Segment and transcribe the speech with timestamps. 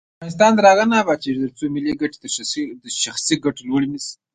[0.15, 2.17] افغانستان تر هغو نه ابادیږي، ترڅو ملي ګټې
[2.83, 4.13] تر شخصي ګټو لوړې نشي.